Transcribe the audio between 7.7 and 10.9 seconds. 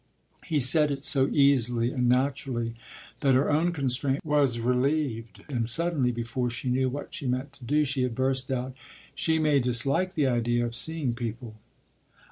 she had burst out: “She may dislike the idea of